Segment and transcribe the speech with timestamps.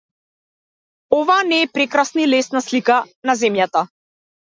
[1.17, 3.01] Ова не е прекрасна и лесна слика
[3.31, 3.89] на земјата.